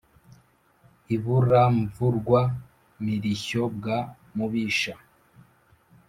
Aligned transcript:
i 1.15 1.17
buramvurwa-mirishyo 1.23 3.63
bwa 3.75 3.97
mubisha 4.35 4.95